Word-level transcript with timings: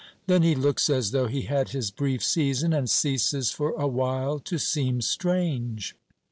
Then 0.25 0.41
he 0.41 0.55
looks 0.55 0.89
as 0.89 1.11
though 1.11 1.27
he 1.27 1.43
had 1.43 1.69
his 1.69 1.91
brief 1.91 2.23
season, 2.23 2.73
and 2.73 2.89
ceases 2.89 3.51
for 3.51 3.73
a 3.77 3.85
while 3.85 4.39
to 4.39 4.57
seem 4.57 4.99
strange. 4.99 5.95